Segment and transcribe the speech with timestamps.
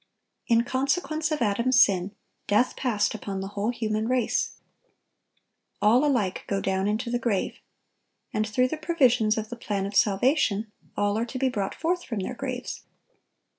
[0.47, 2.15] In consequence of Adam's sin,
[2.47, 4.53] death passed upon the whole human race.
[5.79, 7.59] All alike go down into the grave.
[8.33, 12.03] And through the provisions of the plan of salvation, all are to be brought forth
[12.03, 12.81] from their graves.